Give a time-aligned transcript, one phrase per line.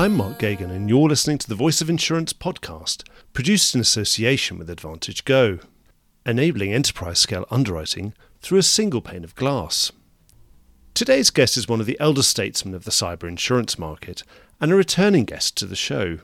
[0.00, 3.02] I'm Mark Geoghegan, and you're listening to the Voice of Insurance podcast,
[3.32, 5.60] produced in association with AdvantageGo,
[6.24, 9.90] enabling enterprise scale underwriting through a single pane of glass.
[10.94, 14.22] Today's guest is one of the elder statesmen of the cyber insurance market
[14.60, 16.18] and a returning guest to the show.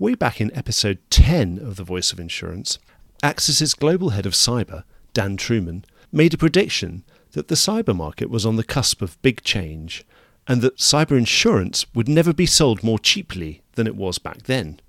[0.00, 2.80] Way back in episode 10 of The Voice of Insurance,
[3.22, 4.82] Axis's global head of cyber,
[5.12, 7.04] Dan Trueman, made a prediction
[7.34, 10.04] that the cyber market was on the cusp of big change
[10.50, 14.80] and that cyber insurance would never be sold more cheaply than it was back then.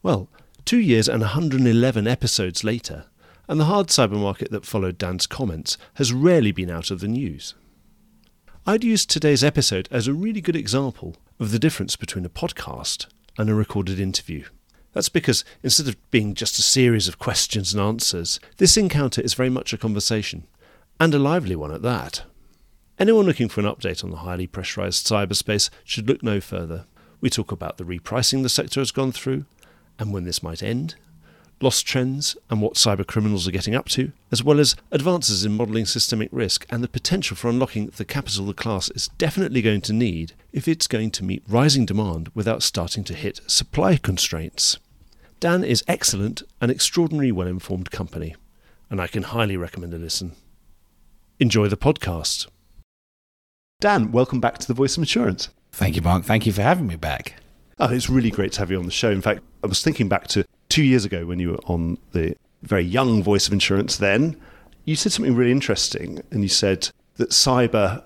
[0.00, 0.28] Well,
[0.64, 3.06] two years and 111 episodes later,
[3.48, 7.08] and the hard cyber market that followed Dan's comments has rarely been out of the
[7.08, 7.54] news.
[8.64, 13.06] I'd use today's episode as a really good example of the difference between a podcast
[13.36, 14.44] and a recorded interview.
[14.92, 19.34] That's because instead of being just a series of questions and answers, this encounter is
[19.34, 20.46] very much a conversation,
[21.00, 22.22] and a lively one at that.
[23.02, 26.84] Anyone looking for an update on the highly pressurized cyberspace should look no further.
[27.20, 29.44] We talk about the repricing the sector has gone through
[29.98, 30.94] and when this might end,
[31.60, 35.50] lost trends and what cyber criminals are getting up to, as well as advances in
[35.50, 39.80] modelling systemic risk and the potential for unlocking the capital the class is definitely going
[39.80, 44.78] to need if it's going to meet rising demand without starting to hit supply constraints.
[45.40, 48.36] Dan is excellent and extraordinarily well informed company,
[48.88, 50.36] and I can highly recommend a listen.
[51.40, 52.46] Enjoy the podcast.
[53.82, 55.48] Dan, welcome back to the Voice of Insurance.
[55.72, 56.22] Thank you, Mark.
[56.22, 57.34] Thank you for having me back.
[57.80, 59.10] Oh, it's really great to have you on the show.
[59.10, 62.36] In fact, I was thinking back to two years ago when you were on the
[62.62, 64.40] very young Voice of Insurance then.
[64.84, 68.04] You said something really interesting, and you said that cyber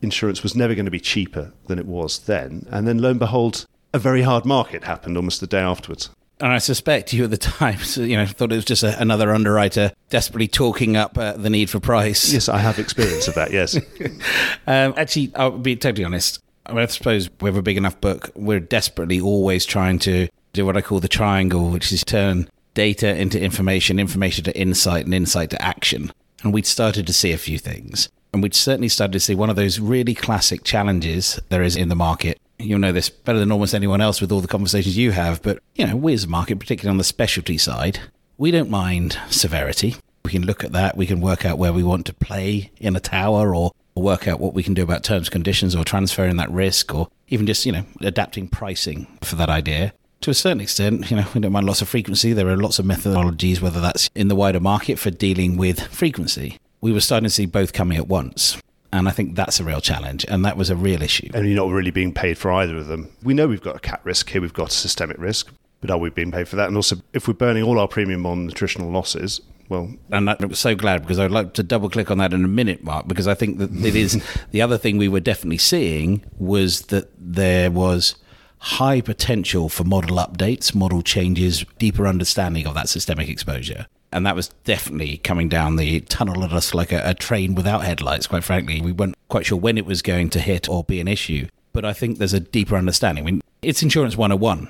[0.00, 2.64] insurance was never going to be cheaper than it was then.
[2.70, 6.08] And then lo and behold, a very hard market happened almost the day afterwards.
[6.40, 9.32] And I suspect you at the time, you know, thought it was just a, another
[9.32, 12.32] underwriter desperately talking up uh, the need for price.
[12.32, 13.52] Yes, I have experience of that.
[13.52, 13.76] Yes.
[14.66, 16.40] um, actually, I'll be totally honest.
[16.66, 18.30] I, mean, I suppose we have a big enough book.
[18.34, 23.16] We're desperately always trying to do what I call the triangle, which is turn data
[23.16, 26.12] into information, information to insight, and insight to action.
[26.42, 28.08] And we'd started to see a few things.
[28.32, 31.88] And we'd certainly started to see one of those really classic challenges there is in
[31.88, 35.12] the market you'll know this better than almost anyone else with all the conversations you
[35.12, 38.00] have, but you know, we as a market, particularly on the specialty side,
[38.38, 39.96] we don't mind severity.
[40.24, 40.96] We can look at that.
[40.96, 44.40] We can work out where we want to play in a tower or work out
[44.40, 47.72] what we can do about terms, conditions, or transferring that risk, or even just, you
[47.72, 49.92] know, adapting pricing for that idea.
[50.22, 52.32] To a certain extent, you know, we don't mind lots of frequency.
[52.32, 56.58] There are lots of methodologies, whether that's in the wider market for dealing with frequency.
[56.80, 58.60] We were starting to see both coming at once.
[58.92, 60.24] And I think that's a real challenge.
[60.28, 61.30] And that was a real issue.
[61.34, 63.10] And you're not really being paid for either of them.
[63.22, 65.98] We know we've got a cat risk here, we've got a systemic risk, but are
[65.98, 66.68] we being paid for that?
[66.68, 70.60] And also, if we're burning all our premium on attritional losses, well, and I was
[70.60, 73.26] so glad because I'd like to double click on that in a minute, Mark, because
[73.26, 77.70] I think that it is the other thing we were definitely seeing was that there
[77.70, 78.14] was
[78.58, 83.86] high potential for model updates, model changes, deeper understanding of that systemic exposure
[84.16, 87.84] and that was definitely coming down the tunnel at us like a, a, train without
[87.84, 88.80] headlights, quite frankly.
[88.80, 91.48] We weren't quite sure when it was going to hit or be an issue.
[91.74, 93.24] But I think there's a deeper understanding.
[93.24, 94.68] I mean, it's Insurance 101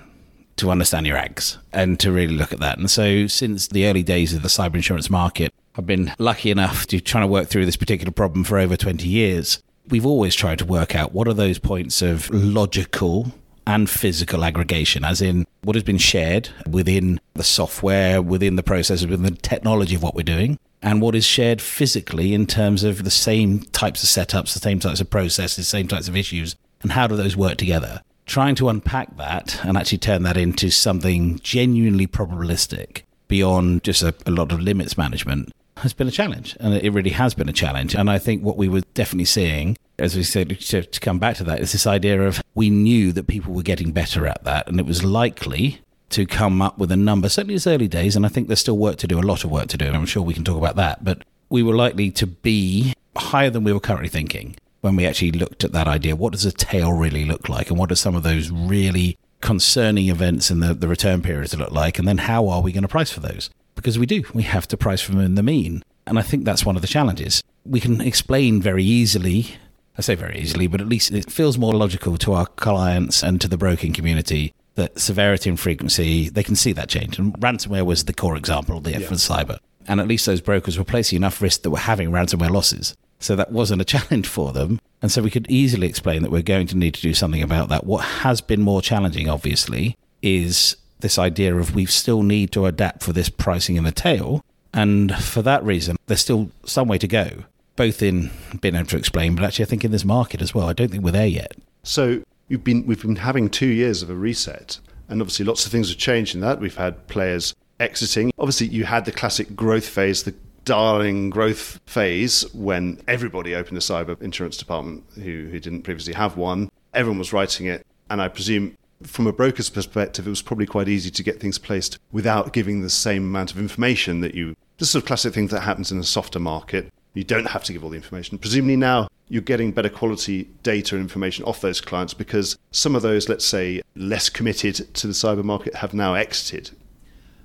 [0.56, 2.76] to understand your ags and to really look at that.
[2.78, 6.88] And so, since the early days of the cyber insurance market, I've been lucky enough
[6.88, 9.62] to try to work through this particular problem for over 20 years.
[9.88, 13.32] We've always tried to work out what are those points of logical
[13.66, 19.06] and physical aggregation, as in what has been shared within the software, within the processes,
[19.06, 23.02] within the technology of what we're doing, and what is shared physically in terms of
[23.02, 26.92] the same types of setups, the same types of processes, same types of issues, and
[26.92, 28.02] how do those work together.
[28.24, 34.14] Trying to unpack that and actually turn that into something genuinely probabilistic beyond just a,
[34.26, 36.56] a lot of limits management has been a challenge.
[36.60, 37.94] And it really has been a challenge.
[37.94, 41.36] And I think what we were definitely seeing as we said, to, to come back
[41.36, 44.68] to that, is this idea of we knew that people were getting better at that,
[44.68, 45.80] and it was likely
[46.10, 47.28] to come up with a number.
[47.28, 49.50] Certainly, it's early days, and I think there's still work to do, a lot of
[49.50, 51.04] work to do, and I'm sure we can talk about that.
[51.04, 55.32] But we were likely to be higher than we were currently thinking when we actually
[55.32, 56.14] looked at that idea.
[56.14, 60.08] What does a tail really look like, and what are some of those really concerning
[60.08, 62.88] events in the, the return periods look like, and then how are we going to
[62.88, 63.50] price for those?
[63.74, 65.82] Because we do, we have to price for them in the mean.
[66.06, 67.42] And I think that's one of the challenges.
[67.64, 69.56] We can explain very easily
[69.98, 73.40] I say very easily, but at least it feels more logical to our clients and
[73.40, 77.18] to the broking community that severity and frequency, they can see that change.
[77.18, 79.08] And ransomware was the core example there yeah.
[79.08, 79.58] for cyber.
[79.88, 82.94] And at least those brokers were placing enough risk that we're having ransomware losses.
[83.18, 84.78] So that wasn't a challenge for them.
[85.00, 87.68] And so we could easily explain that we're going to need to do something about
[87.70, 87.84] that.
[87.84, 93.02] What has been more challenging, obviously, is this idea of we still need to adapt
[93.02, 94.44] for this pricing in the tail.
[94.74, 97.44] And for that reason, there's still some way to go
[97.76, 98.30] both in
[98.60, 100.68] being able to explain, but actually, I think in this market as well.
[100.68, 101.52] I don't think we're there yet.
[101.82, 105.72] So we've been we've been having two years of a reset, and obviously lots of
[105.72, 106.60] things have changed in that.
[106.60, 108.32] We've had players exiting.
[108.38, 110.34] Obviously, you had the classic growth phase, the
[110.64, 116.36] darling growth phase when everybody opened a cyber insurance department who, who didn't previously have
[116.36, 116.68] one.
[116.92, 120.88] Everyone was writing it, and I presume from a broker's perspective, it was probably quite
[120.88, 124.56] easy to get things placed without giving the same amount of information that you.
[124.78, 126.92] This sort of classic thing that happens in a softer market.
[127.16, 128.36] You don't have to give all the information.
[128.36, 133.00] Presumably now you're getting better quality data and information off those clients because some of
[133.00, 136.70] those, let's say, less committed to the cyber market have now exited.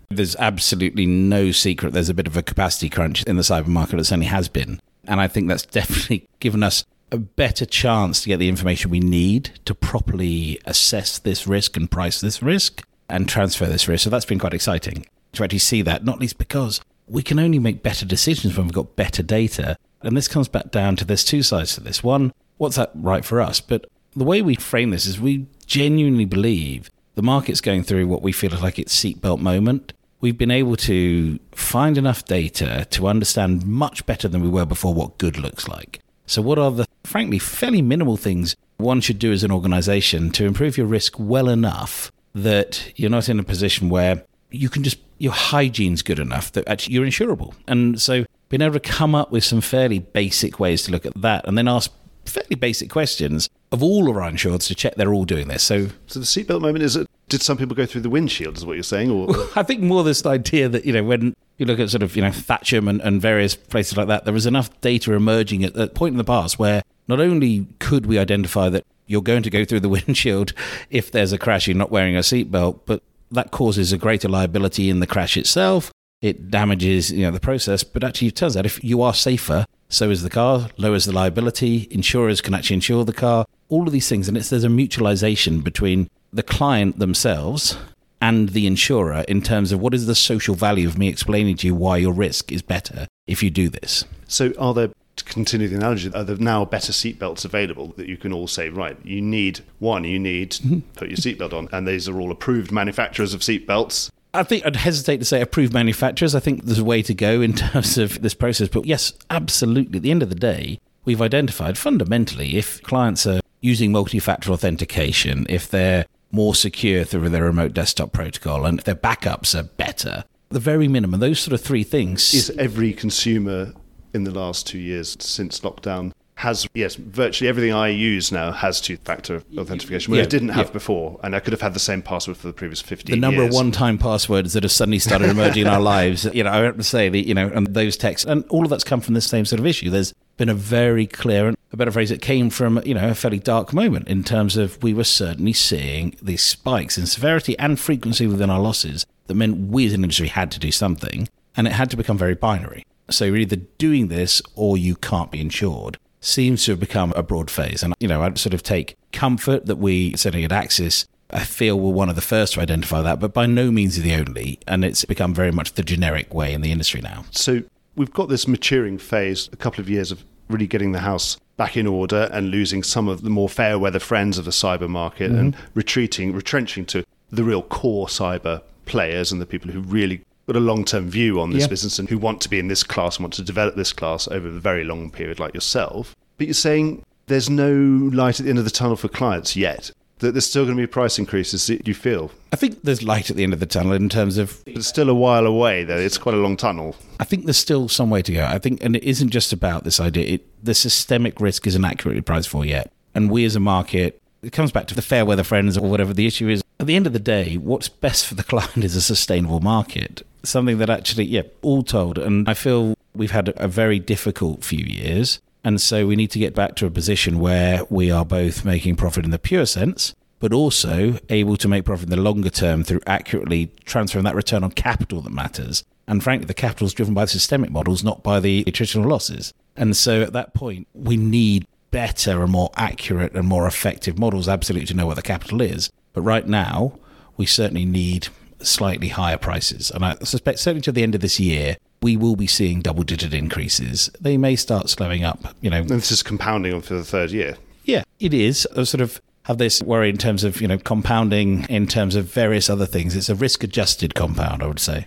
[0.10, 3.98] There's absolutely no secret there's a bit of a capacity crunch in the cyber market.
[3.98, 4.82] It certainly has been.
[5.06, 9.00] And I think that's definitely given us a better chance to get the information we
[9.00, 14.04] need to properly assess this risk and price this risk and transfer this risk.
[14.04, 16.82] So that's been quite exciting to actually see that, not least because
[17.12, 19.78] we can only make better decisions when we've got better data.
[20.02, 22.02] And this comes back down to there's two sides to this.
[22.02, 23.60] One, what's that right for us?
[23.60, 23.86] But
[24.16, 28.32] the way we frame this is we genuinely believe the market's going through what we
[28.32, 29.92] feel like its seatbelt moment.
[30.22, 34.94] We've been able to find enough data to understand much better than we were before
[34.94, 36.00] what good looks like.
[36.28, 40.46] So, what are the, frankly, fairly minimal things one should do as an organization to
[40.46, 45.00] improve your risk well enough that you're not in a position where you can just
[45.22, 47.54] your hygiene's good enough that actually you're insurable.
[47.68, 51.14] And so being able to come up with some fairly basic ways to look at
[51.22, 51.92] that and then ask
[52.26, 55.62] fairly basic questions of all of our insureds to check they're all doing this.
[55.62, 57.08] So, so the seatbelt moment is it?
[57.30, 58.58] Did some people go through the windshield?
[58.58, 59.12] Is what you're saying?
[59.12, 62.16] Or I think more this idea that you know when you look at sort of
[62.16, 65.76] you know Thatcham and, and various places like that, there was enough data emerging at
[65.76, 69.52] that point in the past where not only could we identify that you're going to
[69.52, 70.54] go through the windshield
[70.90, 74.90] if there's a crash, you're not wearing a seatbelt, but that causes a greater liability
[74.90, 75.92] in the crash itself.
[76.22, 79.66] It damages you know the process, but actually it turns out if you are safer,
[79.90, 81.88] so is the car, lowers the liability.
[81.90, 83.46] Insurers can actually insure the car.
[83.70, 87.78] All of these things, and it's there's a mutualization between the client themselves
[88.22, 91.68] and the insurer in terms of what is the social value of me explaining to
[91.68, 94.06] you why your risk is better if you do this.
[94.28, 94.92] So, are there
[95.24, 98.70] to continue the analogy, are there now better seatbelts available that you can all say,
[98.70, 100.80] right, you need one, you need to mm-hmm.
[100.96, 104.10] put your seatbelt on, and these are all approved manufacturers of seatbelts.
[104.34, 106.36] I think I'd hesitate to say approved manufacturers.
[106.36, 108.70] I think there's a way to go in terms of this process.
[108.70, 109.98] But yes, absolutely.
[109.98, 114.52] At the end of the day, we've identified fundamentally if clients are using multi factor
[114.52, 119.64] authentication, if they're more secure through their remote desktop protocol, and if their backups are
[119.64, 122.34] better, the very minimum, those sort of three things.
[122.34, 123.74] Is every consumer
[124.14, 126.12] in the last two years since lockdown
[126.42, 130.68] has yes virtually everything I use now has two-factor authentication, which yeah, I didn't have
[130.68, 130.74] yeah.
[130.74, 133.16] before, and I could have had the same password for the previous fifteen.
[133.16, 133.54] The number years.
[133.54, 136.78] of one-time passwords that have suddenly started emerging in our lives, you know, I have
[136.78, 139.22] to say that you know, and those texts, and all of that's come from the
[139.22, 139.92] same sort of issue.
[139.92, 143.14] There's been a very clear and a better phrase it came from you know a
[143.14, 147.80] fairly dark moment in terms of we were certainly seeing these spikes in severity and
[147.80, 151.68] frequency within our losses that meant we as an industry had to do something, and
[151.68, 152.84] it had to become very binary.
[153.12, 157.24] So you're either doing this or you can't be insured seems to have become a
[157.24, 157.84] broad phase.
[157.84, 161.80] And, you know, I sort of take comfort that we, certainly at Axis, I feel
[161.80, 164.60] we're one of the first to identify that, but by no means the only.
[164.68, 167.26] And it's become very much the generic way in the industry now.
[167.32, 167.64] So
[167.96, 171.78] we've got this maturing phase, a couple of years of really getting the house back
[171.78, 175.32] in order and losing some of the more fair weather friends of the cyber market
[175.32, 175.40] mm-hmm.
[175.40, 180.56] and retreating, retrenching to the real core cyber players and the people who really got
[180.56, 181.68] a long term view on this yeah.
[181.68, 184.28] business and who want to be in this class and want to develop this class
[184.28, 186.16] over a very long period, like yourself.
[186.38, 187.72] But you're saying there's no
[188.14, 189.92] light at the end of the tunnel for clients yet.
[190.20, 191.66] That there's still going to be price increases.
[191.66, 192.32] Do you feel?
[192.54, 194.64] I think there's light at the end of the tunnel in terms of.
[194.66, 195.98] But it's still a while away, though.
[195.98, 196.96] It's quite a long tunnel.
[197.20, 198.46] I think there's still some way to go.
[198.46, 200.36] I think, and it isn't just about this idea.
[200.36, 204.52] It, the systemic risk isn't accurately priced for yet, and we as a market, it
[204.54, 206.64] comes back to the fair weather friends or whatever the issue is.
[206.80, 210.24] At the end of the day, what's best for the client is a sustainable market
[210.44, 212.18] something that actually, yeah, all told.
[212.18, 215.40] And I feel we've had a very difficult few years.
[215.64, 218.96] And so we need to get back to a position where we are both making
[218.96, 222.84] profit in the pure sense, but also able to make profit in the longer term
[222.84, 225.84] through accurately transferring that return on capital that matters.
[226.08, 229.54] And frankly, the capital is driven by the systemic models, not by the attritional losses.
[229.78, 234.48] And so at that point, we need better and more accurate and more effective models,
[234.48, 235.92] absolutely, to know what the capital is.
[236.14, 236.98] But right now,
[237.38, 238.30] we certainly need
[238.62, 239.92] slightly higher prices.
[239.92, 243.04] And I suspect certainly to the end of this year, we will be seeing double
[243.04, 244.10] digit increases.
[244.20, 245.82] They may start slowing up, you know.
[245.82, 247.58] And this is compounding on for the third year.
[247.84, 248.68] Yeah, it is.
[248.76, 252.26] A sort of have this worry in terms of you know compounding in terms of
[252.26, 253.16] various other things.
[253.16, 255.06] It's a risk adjusted compound, I would say.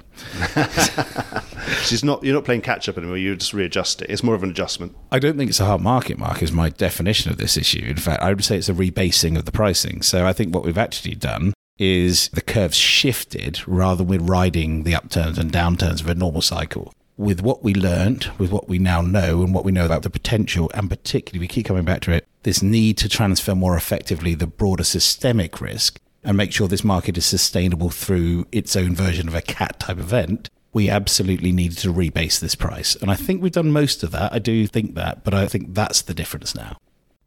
[2.03, 2.23] Not.
[2.25, 3.17] You're not playing catch up anymore.
[3.17, 4.11] You just readjust it.
[4.11, 4.97] It's more of an adjustment.
[5.13, 6.19] I don't think it's a hard market.
[6.19, 7.85] Mark is my definition of this issue.
[7.87, 10.03] In fact, I would say it's a rebasing of the pricing.
[10.03, 14.85] So I think what we've actually done is the curve's shifted rather than we're riding
[14.85, 16.93] the upturns and downturns of a normal cycle.
[17.17, 20.11] With what we learned, with what we now know, and what we know about the
[20.11, 24.35] potential, and particularly, we keep coming back to it, this need to transfer more effectively
[24.35, 29.29] the broader systemic risk and make sure this market is sustainable through its own version
[29.29, 32.97] of a cat type event, we absolutely needed to rebase this price.
[32.97, 34.33] And I think we've done most of that.
[34.33, 36.77] I do think that, but I think that's the difference now.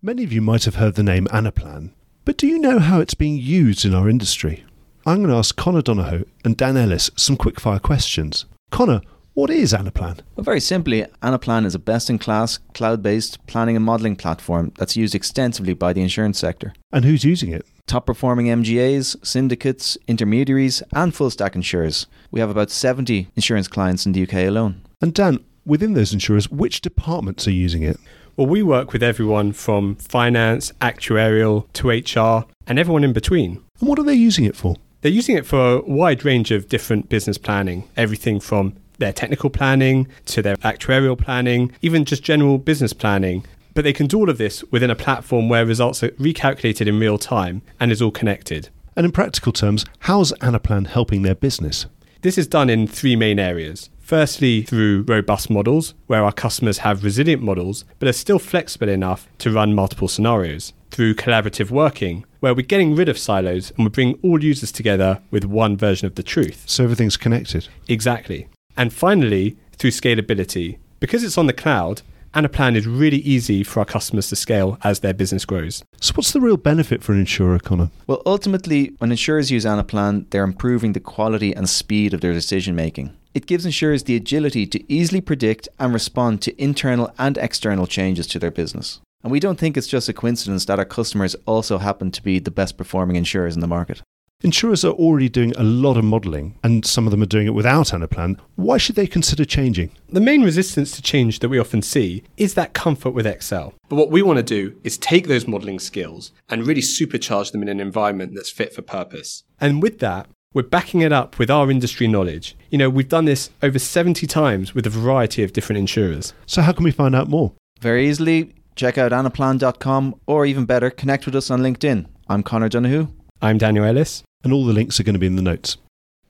[0.01, 1.91] Many of you might have heard the name Anaplan,
[2.25, 4.65] but do you know how it's being used in our industry?
[5.05, 8.45] I'm going to ask Conor Donohoe and Dan Ellis some quickfire questions.
[8.71, 9.01] Conor,
[9.37, 10.19] what is Anaplan?
[10.35, 14.71] Well, very simply, Anaplan is a best in class, cloud based planning and modelling platform
[14.79, 16.73] that's used extensively by the insurance sector.
[16.91, 17.63] And who's using it?
[17.85, 22.07] Top performing MGAs, syndicates, intermediaries, and full stack insurers.
[22.31, 24.81] We have about 70 insurance clients in the UK alone.
[25.01, 27.99] And Dan, within those insurers, which departments are using it?
[28.37, 33.63] Well, we work with everyone from finance, actuarial to HR, and everyone in between.
[33.79, 34.77] And what are they using it for?
[35.01, 39.49] They're using it for a wide range of different business planning, everything from their technical
[39.49, 43.45] planning to their actuarial planning, even just general business planning.
[43.73, 46.99] But they can do all of this within a platform where results are recalculated in
[46.99, 48.69] real time and is all connected.
[48.95, 51.85] And in practical terms, how's Anaplan helping their business?
[52.21, 53.91] This is done in three main areas.
[53.99, 59.27] Firstly, through robust models, where our customers have resilient models, but are still flexible enough
[59.37, 60.73] to run multiple scenarios.
[60.89, 65.21] Through collaborative working, where we're getting rid of silos and we bring all users together
[65.29, 66.63] with one version of the truth.
[66.65, 67.67] So everything's connected.
[67.87, 68.47] Exactly.
[68.77, 70.77] And finally, through scalability.
[70.99, 72.03] Because it's on the cloud,
[72.33, 75.83] Anaplan is really easy for our customers to scale as their business grows.
[75.99, 77.89] So, what's the real benefit for an insurer, Conor?
[78.05, 82.75] Well, ultimately, when insurers use Anaplan, they're improving the quality and speed of their decision
[82.75, 83.15] making.
[83.33, 88.27] It gives insurers the agility to easily predict and respond to internal and external changes
[88.27, 88.99] to their business.
[89.23, 92.39] And we don't think it's just a coincidence that our customers also happen to be
[92.39, 94.01] the best performing insurers in the market.
[94.41, 97.55] Insurers are already doing a lot of modelling, and some of them are doing it
[97.55, 98.39] without Anaplan.
[98.55, 99.89] Why should they consider changing?
[100.09, 103.73] The main resistance to change that we often see is that comfort with Excel.
[103.89, 107.63] But what we want to do is take those modelling skills and really supercharge them
[107.63, 109.43] in an environment that's fit for purpose.
[109.59, 112.55] And with that, we're backing it up with our industry knowledge.
[112.69, 116.33] You know, we've done this over 70 times with a variety of different insurers.
[116.45, 117.53] So, how can we find out more?
[117.79, 122.05] Very easily, check out anaplan.com or even better, connect with us on LinkedIn.
[122.29, 123.07] I'm Conor Donohoe.
[123.41, 125.77] I'm Daniel Ellis and all the links are going to be in the notes.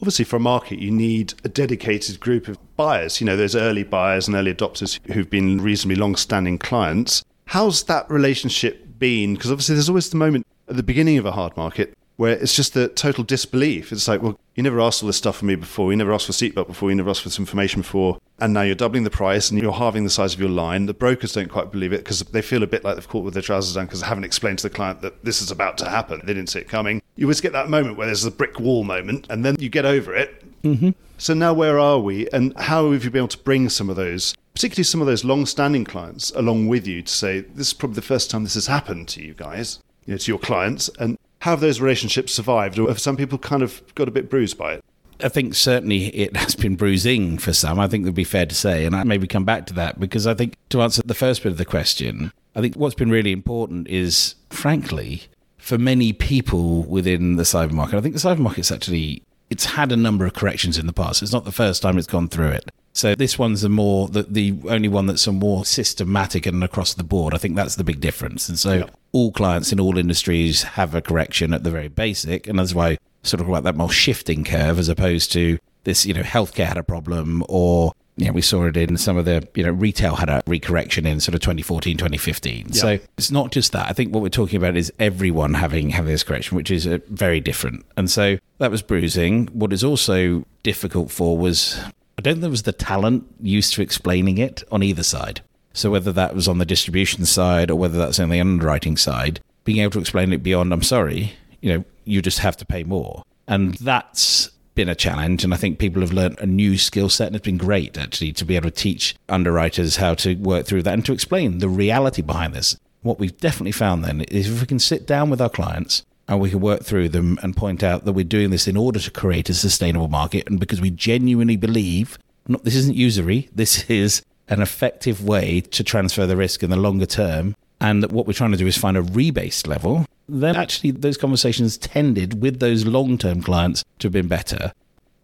[0.01, 3.19] Obviously, for a market, you need a dedicated group of buyers.
[3.19, 7.23] You know, those early buyers and early adopters who've been reasonably long standing clients.
[7.45, 9.33] How's that relationship been?
[9.33, 12.55] Because obviously, there's always the moment at the beginning of a hard market where it's
[12.55, 13.91] just the total disbelief.
[13.91, 15.91] It's like, well, you never asked all this stuff from me before.
[15.91, 16.89] You never asked for seatbelt before.
[16.89, 18.19] You never asked for this information before.
[18.39, 20.85] And now you're doubling the price and you're halving the size of your line.
[20.85, 23.33] The brokers don't quite believe it because they feel a bit like they've caught with
[23.33, 25.89] their trousers down because they haven't explained to the client that this is about to
[25.89, 26.21] happen.
[26.23, 27.01] They didn't see it coming.
[27.15, 29.85] You always get that moment where there's a brick wall moment and then you get
[29.85, 30.43] over it.
[30.61, 30.91] Mm-hmm.
[31.17, 33.95] So now where are we and how have you been able to bring some of
[33.95, 37.95] those, particularly some of those long-standing clients along with you to say, this is probably
[37.95, 41.17] the first time this has happened to you guys, you know, to your clients and
[41.39, 44.57] how have those relationships survived, or have some people kind of got a bit bruised
[44.57, 44.83] by it?
[45.21, 47.79] I think certainly it has been bruising for some.
[47.79, 49.99] I think it would be fair to say, and I maybe come back to that
[49.99, 53.09] because I think to answer the first bit of the question, I think what's been
[53.09, 55.23] really important is, frankly,
[55.57, 59.91] for many people within the cyber market, I think the cyber market's actually it's had
[59.91, 61.21] a number of corrections in the past.
[61.21, 62.69] It's not the first time it's gone through it.
[62.93, 66.95] So this one's the more the, the only one that's a more systematic and across
[66.95, 67.33] the board.
[67.33, 68.49] I think that's the big difference.
[68.49, 68.85] And so yeah.
[69.11, 72.97] all clients in all industries have a correction at the very basic, and that's why
[73.27, 76.05] sort of like that more shifting curve as opposed to this.
[76.05, 79.25] You know, healthcare had a problem, or you know, we saw it in some of
[79.25, 82.65] the, you know, retail had a recorrection in sort of 2014, 2015.
[82.69, 82.73] Yeah.
[82.73, 83.87] So it's not just that.
[83.87, 86.97] I think what we're talking about is everyone having, having this correction, which is uh,
[87.09, 87.85] very different.
[87.95, 89.47] And so that was bruising.
[89.47, 91.79] What is also difficult for was,
[92.17, 95.41] I don't think there was the talent used to explaining it on either side.
[95.73, 99.41] So whether that was on the distribution side or whether that's on the underwriting side,
[99.63, 102.83] being able to explain it beyond, I'm sorry, you know, you just have to pay
[102.83, 103.23] more.
[103.47, 103.79] And mm.
[103.79, 107.35] that's been a challenge, and I think people have learned a new skill set, and
[107.35, 110.93] it's been great actually to be able to teach underwriters how to work through that
[110.93, 112.77] and to explain the reality behind this.
[113.01, 116.39] What we've definitely found then is if we can sit down with our clients and
[116.39, 119.11] we can work through them and point out that we're doing this in order to
[119.11, 124.21] create a sustainable market, and because we genuinely believe not, this isn't usury, this is
[124.47, 128.33] an effective way to transfer the risk in the longer term, and that what we're
[128.33, 132.85] trying to do is find a rebased level then actually those conversations tended with those
[132.85, 134.73] long term clients to have been better.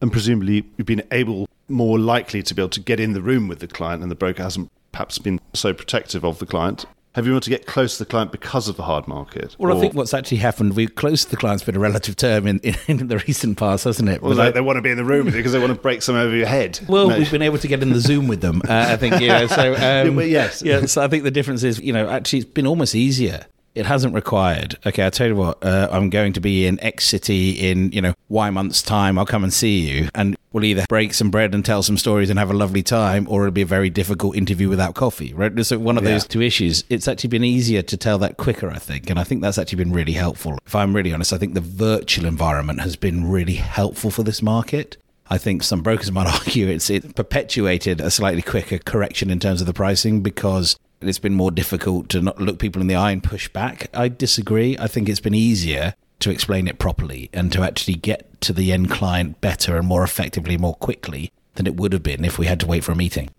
[0.01, 3.48] And presumably, you've been able, more likely to be able to get in the room
[3.48, 6.86] with the client, and the broker hasn't perhaps been so protective of the client.
[7.15, 9.55] Have you able to get close to the client because of the hard market?
[9.60, 12.15] Well, Or- I think what's actually happened, we're close to the client's been a relative
[12.15, 14.22] term in, in, in the recent past, hasn't it?
[14.22, 15.79] Well, I- they, want to be in the room with you because they want to
[15.79, 16.79] break some over your head.
[16.89, 17.17] Well, No.
[17.19, 18.62] we've been able to get in the Zoom with them.
[18.67, 19.74] Uh, I think, you know, so
[20.10, 20.63] um, well, yes.
[20.63, 20.86] yeah.
[20.88, 23.45] So I think the difference is, you know, actually, it's been almost easier.
[23.75, 24.77] It hasn't required.
[24.86, 25.63] Okay, I'll tell you what.
[25.63, 29.18] Uh, I'm going to be in X city in you know Y months time.
[29.18, 32.30] I'll come and see you, and we'll either break some bread and tell some stories
[32.30, 35.34] and have a lovely time, or it'll be a very difficult interview without coffee.
[35.34, 35.51] Right?
[35.65, 36.12] So one of Yeah.
[36.12, 36.84] those two issues.
[36.89, 39.77] It's actually been easier to tell that quicker, I think, and I think that's actually
[39.84, 40.60] been really helpful.
[40.68, 44.42] If I'm really honest, I think the virtual environment has been really helpful for this
[44.44, 44.98] market.
[45.30, 49.62] I think some brokers might argue it's it perpetuated a slightly quicker correction in terms
[49.62, 50.75] of the pricing because
[51.10, 53.89] it's been more difficult to not look people in the eye and push back.
[53.93, 54.77] I disagree.
[54.77, 58.72] I think it's been easier to explain it properly and to actually get to the
[58.72, 62.45] end client better and more effectively, more quickly than it would have been if we
[62.45, 63.29] had to wait for a meeting.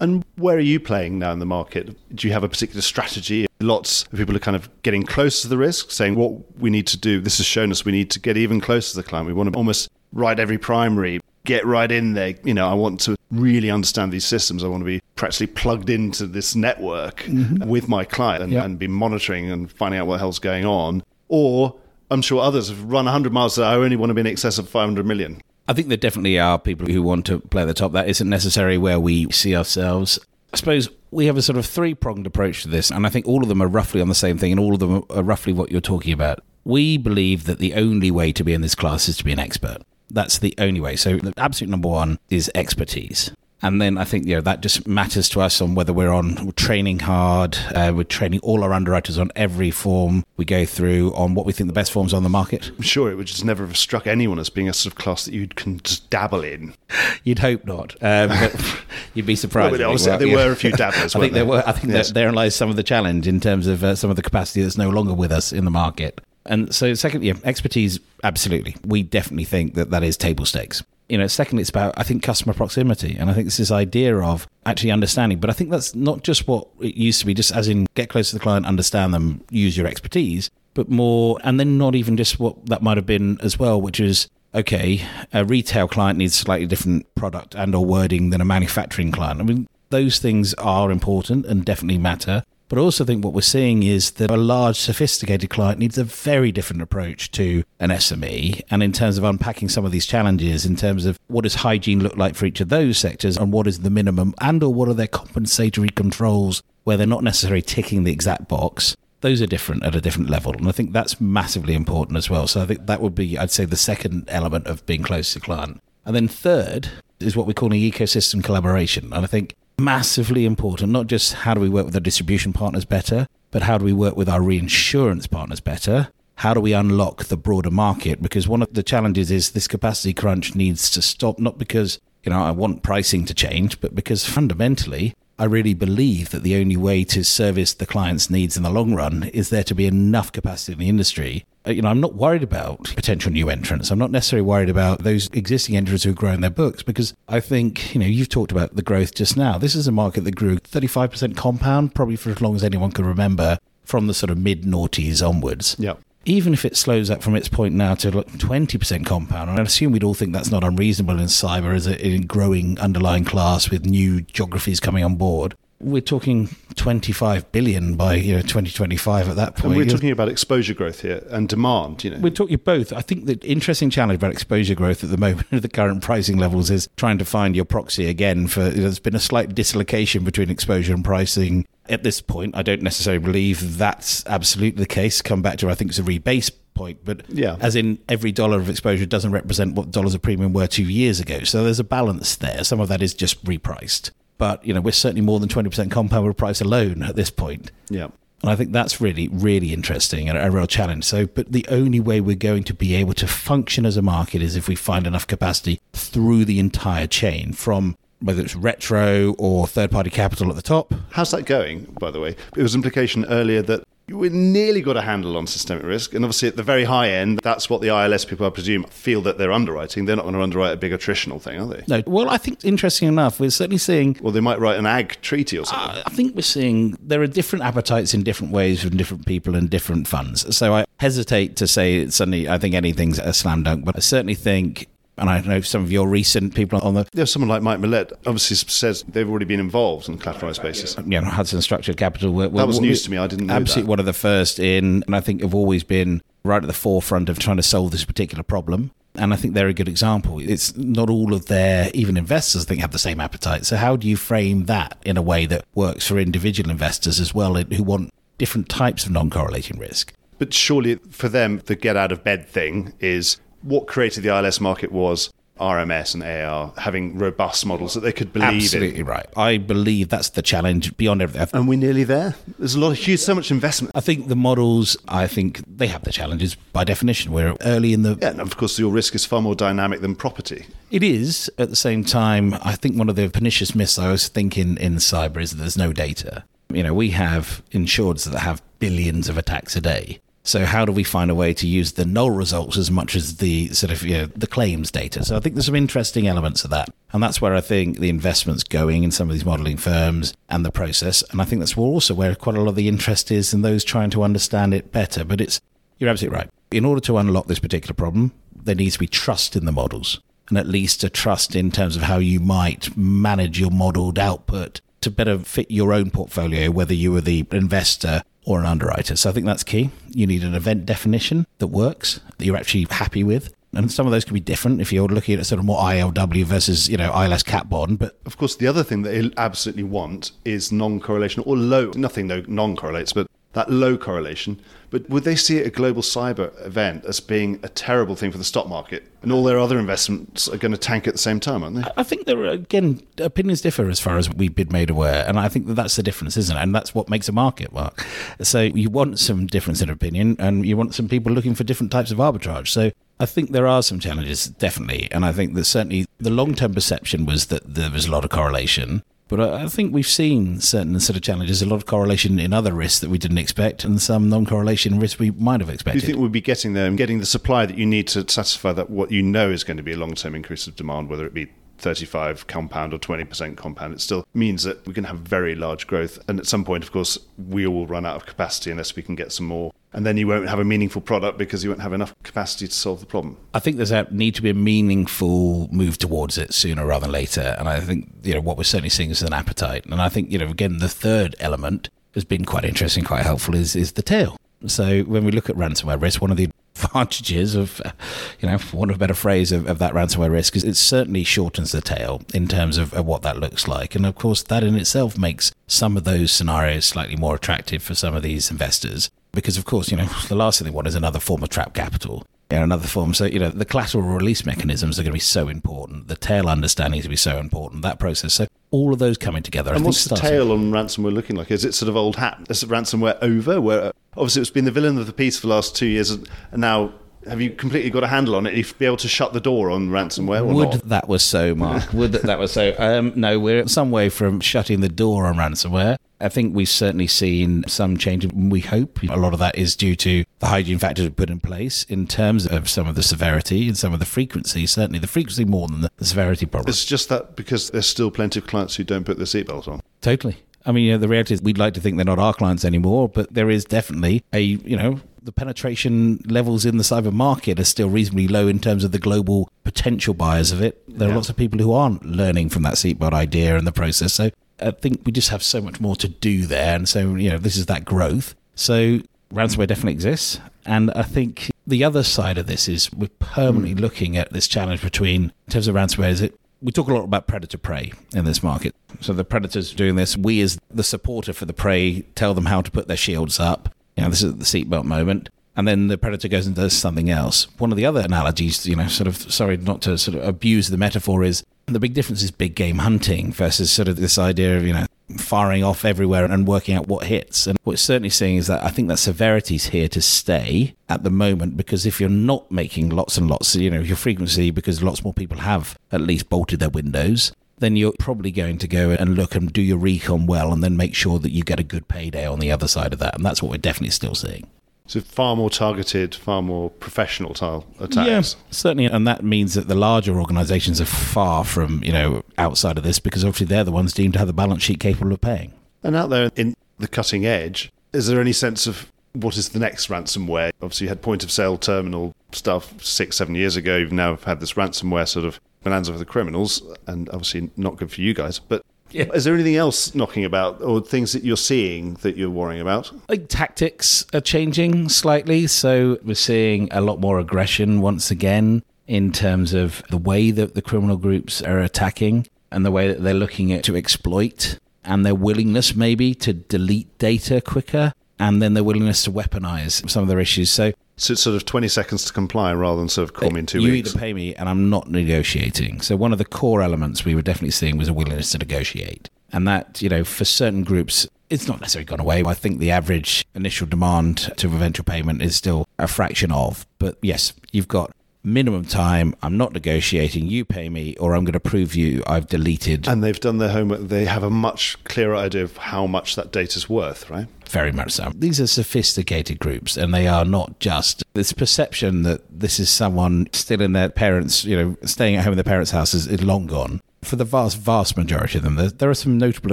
[0.00, 1.94] And where are you playing now in the market?
[2.14, 3.46] Do you have a particular strategy?
[3.60, 6.86] Lots of people are kind of getting close to the risk, saying what we need
[6.86, 7.20] to do.
[7.20, 9.26] This has shown us we need to get even closer to the client.
[9.26, 12.34] We want to almost write every primary, get right in there.
[12.44, 14.64] You know, I want to really understand these systems.
[14.64, 17.68] I want to be practically plugged into this network mm-hmm.
[17.68, 18.64] with my client and, Yeah.
[18.64, 21.02] and be monitoring and finding out what the hell's going on.
[21.28, 21.76] Or
[22.10, 23.54] I'm sure others have run 100 miles.
[23.54, 25.40] So I only want to be in excess of 500 million.
[25.68, 27.92] I think there definitely are people who want to play at the top.
[27.92, 30.18] That isn't necessarily where we see ourselves.
[30.52, 33.28] I suppose we have a sort of three pronged approach to this, and I think
[33.28, 35.52] all of them are roughly on the same thing, and all of them are roughly
[35.52, 36.40] what you're talking about.
[36.64, 39.38] We believe that the only way to be in this class is to be an
[39.38, 39.78] expert.
[40.10, 40.96] That's the only way.
[40.96, 43.32] So, the absolute number one is expertise.
[43.62, 46.46] And then I think you know that just matters to us on whether we're on
[46.46, 47.58] we're training hard.
[47.74, 51.52] Uh, we're training all our underwriters on every form we go through on what we
[51.52, 52.70] think the best forms on the market.
[52.70, 55.26] I'm sure it would just never have struck anyone as being a sort of class
[55.26, 56.72] that you can just dabble in.
[57.24, 57.96] You'd hope not.
[58.00, 58.80] Um, but
[59.14, 59.72] you'd be surprised.
[59.72, 60.36] Well, but obviously Well, there yeah.
[60.46, 61.52] were a few dabblers, I think there there?
[61.52, 61.62] were.
[61.66, 62.08] I think Yes.
[62.08, 64.62] that therein lies some of the challenge in terms of uh, some of the capacity
[64.62, 66.18] that's no longer with us in the market.
[66.50, 68.00] And so, secondly, yeah, expertise.
[68.24, 70.82] Absolutely, we definitely think that that is table stakes.
[71.08, 74.18] You know, secondly, it's about I think customer proximity, and I think it's this idea
[74.18, 75.38] of actually understanding.
[75.38, 78.08] But I think that's not just what it used to be, just as in get
[78.08, 82.16] close to the client, understand them, use your expertise, but more, and then not even
[82.16, 86.34] just what that might have been as well, which is okay, a retail client needs
[86.34, 89.40] slightly different product and or wording than a manufacturing client.
[89.40, 92.42] I mean, those things are important and definitely matter.
[92.70, 96.04] But I also think what we're seeing is that a large, sophisticated client needs a
[96.04, 98.62] very different approach to an SME.
[98.70, 102.00] And in terms of unpacking some of these challenges, in terms of what does hygiene
[102.00, 104.88] look like for each of those sectors, and what is the minimum, and or what
[104.88, 109.82] are their compensatory controls where they're not necessarily ticking the exact box, those are different
[109.82, 110.52] at a different level.
[110.52, 112.46] And I think that's massively important as well.
[112.46, 115.40] So I think that would be, I'd say, the second element of being close to
[115.40, 115.80] client.
[116.04, 119.12] And then third is what we call an ecosystem collaboration.
[119.12, 122.84] And I think massively important, not just how do we work with our distribution partners
[122.84, 126.08] better, but how do we work with our reinsurance partners better?
[126.36, 128.22] How do we unlock the broader market?
[128.22, 132.30] Because one of the challenges is this capacity crunch needs to stop, not because, you
[132.30, 136.76] know, I want pricing to change, but because fundamentally, I really believe that the only
[136.76, 140.32] way to service the client's needs in the long run is there to be enough
[140.32, 141.44] capacity in the industry.
[141.66, 143.90] Uh, You know, I'm not worried about potential new entrants.
[143.90, 147.40] I'm not necessarily worried about those existing entrants who are growing their books because I
[147.40, 149.58] think, you know, you've talked about the growth just now.
[149.58, 153.04] This is a market that grew 35% compound, probably for as long as anyone can
[153.04, 155.94] remember, from the sort of mid noughties onwards Yeah.
[156.24, 159.62] even if it slows up from its point now to like 20% compound, and I
[159.62, 163.68] assume we'd all think that's not unreasonable in cyber as a, a growing underlying class
[163.70, 165.54] with new geographies coming on board.
[165.82, 169.76] We're talking 25 billion by you know 2025 at that And point.
[169.76, 172.18] we're talking about exposure growth here and demand, you know.
[172.18, 172.92] We're talking both.
[172.92, 176.36] I think the interesting challenge about exposure growth at the moment at the current pricing
[176.36, 178.46] levels is trying to find your proxy again.
[178.46, 182.54] For there's been a slight dislocation between exposure and pricing at this point.
[182.56, 185.22] I don't necessarily believe that's absolutely the case.
[185.22, 187.56] Come back to I think it's a rebase point, but Yeah.
[187.60, 191.20] as in every dollar of exposure doesn't represent what dollars of premium were two years
[191.20, 191.42] ago.
[191.44, 192.64] So there's a balance there.
[192.64, 194.10] Some of that is just repriced.
[194.40, 197.70] But you know we're certainly more than 20% compound with price alone at this point.
[197.88, 198.08] yeah.
[198.42, 201.04] And I think that's really, really interesting and a real challenge.
[201.04, 204.40] So, but the only way we're going to be able to function as a market
[204.40, 209.66] is if we find enough capacity through the entire chain from whether it's retro or
[209.66, 210.94] third party capital at the top.
[211.10, 212.34] How's that going, by the way?
[212.56, 213.84] It was implication earlier that
[214.16, 216.14] we nearly got a handle on systemic risk.
[216.14, 219.22] And obviously, at the very high end, that's what the ILS people, I presume, feel
[219.22, 220.04] that they're underwriting.
[220.04, 221.84] They're not going to underwrite a big attritional thing, are they?
[221.88, 224.16] No, well, I think interesting enough, we're certainly seeing.
[224.20, 225.98] Well, they might write an ag treaty or something.
[225.98, 229.54] Uh, I think we're seeing there are different appetites in different ways from different people
[229.54, 230.56] and different funds.
[230.56, 234.34] So I hesitate to say suddenly I think anything's a slam dunk, but I certainly
[234.34, 234.86] think
[235.20, 237.06] and I know some of your recent people on the.
[237.12, 240.96] There's someone like Mike Millette obviously says they've already been involved on a collateralized basis.
[240.96, 242.32] You know, Hudson Structured Capital.
[242.32, 243.18] Were, that was news to me.
[243.18, 243.88] I didn't know Absolutely that.
[243.90, 247.28] one of the first in, and I think have always been right at the forefront
[247.28, 248.90] of trying to solve this particular problem.
[249.16, 250.40] And I think they're a good example.
[250.40, 253.66] It's not all of their, even investors, I think, have the same appetite.
[253.66, 257.34] So, how do you frame that in a way that works for individual investors as
[257.34, 260.14] well who want different types of non correlating risk?
[260.38, 264.60] But surely for them, the get out of bed thing is what created the ILS
[264.60, 269.06] market was RMS and AIR having robust models that they could believe Absolutely in.
[269.06, 269.26] right.
[269.36, 271.50] I believe that's the challenge beyond everything.
[271.52, 272.34] And we're nearly there.
[272.58, 273.92] There's a lot of huge, so much investment.
[273.94, 277.30] I think the models, I think they have the challenges by definition.
[277.32, 278.16] We're early in the.
[278.20, 280.64] Yeah, and of course, your risk is far more dynamic than property.
[280.90, 281.50] It is.
[281.58, 284.94] At the same time, I think one of the pernicious myths I was thinking in
[284.96, 286.44] cyber is that there's no data.
[286.72, 290.20] You know, we have insureds that have billions of attacks a day.
[290.50, 293.36] So how do we find a way to use the null results as much as
[293.36, 295.24] the sort of you know, the claims data?
[295.24, 298.08] So I think there's some interesting elements of that, and that's where I think the
[298.08, 301.22] investment's going in some of these modelling firms and the process.
[301.30, 303.84] And I think that's also where quite a lot of the interest is in those
[303.84, 305.24] trying to understand it better.
[305.24, 305.60] But it's
[306.00, 306.50] you're absolutely right.
[306.72, 310.20] In order to unlock this particular problem, there needs to be trust in the models,
[310.48, 314.80] and at least a trust in terms of how you might manage your modelled output
[315.02, 319.14] to better fit your own portfolio, whether you were the investor or an underwriter.
[319.14, 319.90] So I think that's key.
[320.08, 323.54] You need an event definition that works, that you're actually happy with.
[323.72, 325.78] And some of those can be different if you're looking at a sort of more
[325.78, 328.00] ILW versus, you know, ILS cat bond.
[328.00, 331.92] But of course, the other thing that they absolutely want is non-correlation or low.
[331.94, 334.60] Nothing though non-correlates, but that low correlation.
[334.90, 338.44] But would they see a global cyber event as being a terrible thing for the
[338.44, 339.04] stock market?
[339.22, 341.84] And all their other investments are going to tank at the same time, aren't they?
[341.96, 345.24] I think there are, again, opinions differ as far as we've been made aware.
[345.28, 346.60] And I think that that's the difference, isn't it?
[346.60, 348.04] And that's what makes a market work.
[348.42, 351.92] So you want some difference in opinion and you want some people looking for different
[351.92, 352.68] types of arbitrage.
[352.68, 355.08] So I think there are some challenges, definitely.
[355.12, 358.24] And I think that certainly the long term perception was that there was a lot
[358.24, 359.02] of correlation.
[359.30, 362.72] But I think we've seen certain sort of challenges, a lot of correlation in other
[362.72, 366.00] risks that we didn't expect, and some non-correlation risks we might have expected.
[366.00, 368.28] Do you think we'll be getting there and getting the supply that you need to
[368.28, 371.24] satisfy that what you know is going to be a long-term increase of demand, whether
[371.24, 371.46] it be
[371.80, 376.18] 35 compound or 20% compound, it still means that we can have very large growth.
[376.28, 379.14] And at some point, of course, we will run out of capacity unless we can
[379.14, 379.72] get some more.
[379.92, 382.74] And then you won't have a meaningful product because you won't have enough capacity to
[382.74, 383.36] solve the problem.
[383.54, 387.12] I think there's a need to be a meaningful move towards it sooner rather than
[387.12, 387.56] later.
[387.58, 389.86] And I think, you know, what we're certainly seeing is an appetite.
[389.86, 393.54] And I think, you know, again, the third element has been quite interesting, quite helpful
[393.54, 394.36] is, is the tail.
[394.66, 396.50] So when we look at ransomware risk, one of the
[396.84, 397.92] advantages of, uh,
[398.40, 401.24] you know, want of a better phrase, of, of that ransomware risk is it certainly
[401.24, 403.94] shortens the tail in terms of, of what that looks like.
[403.94, 407.94] And of course, that in itself makes some of those scenarios slightly more attractive for
[407.94, 409.10] some of these investors.
[409.32, 411.74] Because, of course, you know, the last thing they want is another form of trap
[411.74, 412.24] capital.
[412.50, 413.14] Know, another form.
[413.14, 416.08] So, you know, the collateral release mechanisms are going to be so important.
[416.08, 417.82] The tail understanding is going to be so important.
[417.82, 418.34] That process.
[418.34, 419.72] So, all of those coming together.
[419.72, 421.50] And I what's the tale on ransomware looking like?
[421.50, 422.46] Is it sort of old hat?
[422.48, 423.60] Is ransomware over?
[423.60, 426.10] Where uh, obviously it's been the villain of the piece for the last two years,
[426.10, 426.92] and now
[427.28, 428.54] have you completely got a handle on it?
[428.54, 430.88] You'd be able to shut the door on ransomware or Would not?
[430.88, 431.92] that was so, Mark?
[431.92, 432.74] Would that, that was so?
[432.78, 435.96] Um, no, we're some way from shutting the door on ransomware.
[436.22, 438.30] I think we've certainly seen some change.
[438.32, 441.40] We hope a lot of that is due to the hygiene factors we put in
[441.40, 444.66] place in terms of some of the severity and some of the frequency.
[444.66, 446.68] Certainly, the frequency more than the, the severity problem.
[446.68, 449.80] It's just that because there's still plenty of clients who don't put their seatbelt on.
[450.02, 450.36] Totally.
[450.66, 452.64] I mean, you know, the reality is we'd like to think they're not our clients
[452.64, 457.60] anymore, but there is definitely a, you know, the penetration levels in the cyber market
[457.60, 460.82] are still reasonably low in terms of the global potential buyers of it.
[460.88, 464.14] There are lots of people who aren't learning from that seatbelt idea and the process.
[464.14, 466.74] So I think we just have so much more to do there.
[466.74, 468.34] And so, you know, this is that growth.
[468.54, 469.00] So
[469.32, 470.40] ransomware definitely exists.
[470.66, 473.80] And I think the other side of this is we're permanently hmm.
[473.80, 477.04] looking at this challenge between, in terms of ransomware, is it we talk a lot
[477.04, 478.74] about predator prey in this market.
[479.00, 480.16] So the predators are doing this.
[480.16, 483.74] We, as the supporter for the prey, tell them how to put their shields up.
[483.96, 485.28] You know, this is the seatbelt moment.
[485.56, 487.46] And then the predator goes and does something else.
[487.58, 490.68] One of the other analogies, you know, sort of, sorry not to sort of abuse
[490.68, 494.56] the metaphor, is the big difference is big game hunting versus sort of this idea
[494.56, 494.86] of, you know,
[495.18, 497.46] firing off everywhere and working out what hits.
[497.46, 500.74] And what we're certainly seeing is that I think that severity is here to stay
[500.88, 504.50] at the moment because if you're not making lots and lots, you know, your frequency,
[504.50, 508.68] because lots more people have at least bolted their windows, then you're probably going to
[508.68, 511.60] go and look and do your recon well and then make sure that you get
[511.60, 513.14] a good payday on the other side of that.
[513.14, 514.48] And that's what we're definitely still seeing.
[514.90, 518.08] So far more targeted, far more professional style attacks.
[518.08, 522.76] Yeah, certainly, and that means that the larger organisations are far from you know outside
[522.76, 525.20] of this because obviously they're the ones deemed to have the balance sheet capable of
[525.20, 525.52] paying.
[525.84, 529.60] And out there in the cutting edge, is there any sense of what is the
[529.60, 530.50] next ransomware?
[530.60, 533.76] Obviously, you had point of sale terminal stuff six, seven years ago.
[533.76, 537.92] You've now had this ransomware sort of bonanza for the criminals, and obviously not good
[537.92, 538.40] for you guys.
[538.40, 539.06] But yeah.
[539.14, 542.92] Is there anything else knocking about or things that you're seeing that you're worrying about?
[543.08, 545.46] Like tactics are changing slightly.
[545.46, 550.54] So we're seeing a lot more aggression once again in terms of the way that
[550.54, 555.06] the criminal groups are attacking and the way that they're looking at to exploit and
[555.06, 560.08] their willingness maybe to delete data quicker and then their willingness to weaponize some of
[560.08, 560.50] their issues.
[560.50, 563.40] So so it's sort of 20 seconds to comply rather than sort of call me
[563.40, 563.90] in two you weeks.
[563.90, 565.80] either pay me and I'm not negotiating.
[565.80, 569.08] So one of the core elements we were definitely seeing was a willingness to negotiate.
[569.32, 572.22] And that, you know, for certain groups, it's not necessarily gone away.
[572.24, 576.66] I think the average initial demand to eventual payment is still a fraction of.
[576.78, 579.14] But yes, you've got minimum time.
[579.22, 580.26] I'm not negotiating.
[580.26, 582.88] You pay me, or I'm going to prove you I've deleted.
[582.88, 583.80] And they've done their homework.
[583.80, 587.26] They have a much clearer idea of how much that data's worth, right?
[587.48, 588.12] Very much so.
[588.14, 593.26] These are sophisticated groups, and they are not just this perception that this is someone
[593.32, 596.22] still in their parents, you know, staying at home in their parents' house is, is
[596.22, 596.80] long gone.
[597.02, 599.52] For the vast, vast majority of them, there, there, are some notable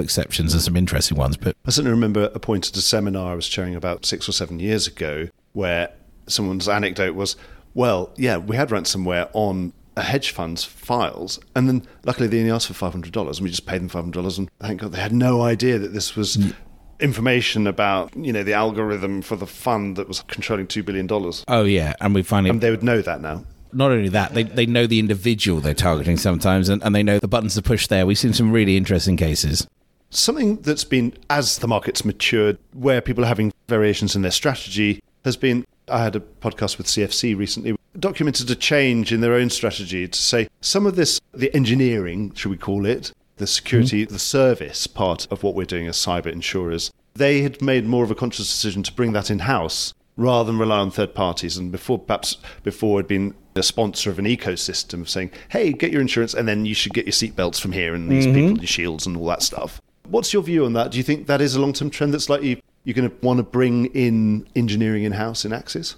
[0.00, 1.36] exceptions and some interesting ones.
[1.36, 4.32] But I certainly remember a point at a seminar I was chairing about six or
[4.32, 5.90] seven years ago, where
[6.26, 7.36] someone's anecdote was,
[7.78, 12.50] well, yeah, we had ransomware on a hedge fund's files, and then luckily they only
[12.50, 14.80] asked for five hundred dollars, and we just paid them five hundred dollars, and thank
[14.80, 16.52] God they had no idea that this was.
[17.00, 21.44] Information about you know the algorithm for the fund that was controlling two billion dollars.
[21.46, 24.42] Oh yeah, and we finally and they would know that now not only that, they,
[24.42, 27.86] they know the individual they're targeting sometimes, and, and they know the buttons to push
[27.86, 28.04] there.
[28.04, 29.68] We've seen some really interesting cases.
[30.10, 35.00] Something that's been, as the market's matured, where people are having variations in their strategy,
[35.24, 39.50] has been I had a podcast with CFC recently, documented a change in their own
[39.50, 44.12] strategy to say some of this, the engineering, should we call it, the security, mm-hmm.
[44.12, 48.10] the service part of what we're doing as cyber insurers, they had made more of
[48.10, 51.56] a conscious decision to bring that in house rather than rely on third parties.
[51.56, 55.92] And before, perhaps before, had been a sponsor of an ecosystem of saying, hey, get
[55.92, 58.34] your insurance and then you should get your seatbelts from here and these mm-hmm.
[58.34, 59.80] people, your shields and all that stuff.
[60.08, 60.90] What's your view on that?
[60.90, 63.36] Do you think that is a long term trend that's likely you're going to want
[63.36, 65.94] to bring in engineering in house in Axis?